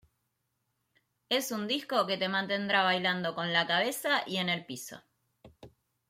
[1.29, 4.99] Es un disco que te mantendrá bailando con la cabeza y en el piso".